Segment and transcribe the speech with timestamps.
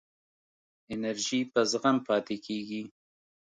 [0.93, 2.81] انرژی په زغم پاتې کېږي.